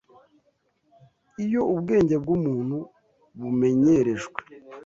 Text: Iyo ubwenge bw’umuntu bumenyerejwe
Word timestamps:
Iyo 1.43 1.61
ubwenge 1.73 2.15
bw’umuntu 2.23 2.77
bumenyerejwe 3.39 4.39